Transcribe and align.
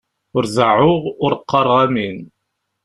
Ur 0.35 0.43
deɛɛuɣ, 0.55 1.03
ur 1.23 1.31
qqaṛeɣ 1.41 1.77
amin. 1.85 2.17